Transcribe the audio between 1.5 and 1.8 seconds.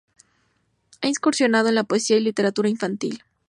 en